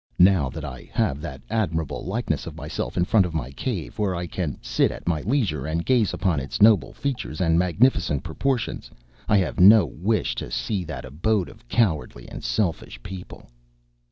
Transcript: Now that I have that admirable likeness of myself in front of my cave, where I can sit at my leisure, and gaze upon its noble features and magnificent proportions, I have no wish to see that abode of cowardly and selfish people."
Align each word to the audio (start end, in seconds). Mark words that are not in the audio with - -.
Now 0.17 0.49
that 0.49 0.65
I 0.65 0.89
have 0.93 1.21
that 1.21 1.43
admirable 1.47 2.03
likeness 2.03 2.47
of 2.47 2.55
myself 2.55 2.97
in 2.97 3.05
front 3.05 3.23
of 3.23 3.35
my 3.35 3.51
cave, 3.51 3.99
where 3.99 4.15
I 4.15 4.25
can 4.25 4.57
sit 4.59 4.89
at 4.89 5.07
my 5.07 5.21
leisure, 5.21 5.67
and 5.67 5.85
gaze 5.85 6.11
upon 6.11 6.39
its 6.39 6.59
noble 6.59 6.91
features 6.91 7.39
and 7.39 7.59
magnificent 7.59 8.23
proportions, 8.23 8.89
I 9.29 9.37
have 9.37 9.59
no 9.59 9.85
wish 9.85 10.33
to 10.41 10.49
see 10.49 10.83
that 10.85 11.05
abode 11.05 11.49
of 11.49 11.67
cowardly 11.67 12.27
and 12.29 12.43
selfish 12.43 13.03
people." 13.03 13.47